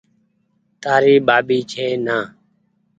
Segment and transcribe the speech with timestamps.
[0.81, 2.17] تآري ٻآٻي ڇي نآ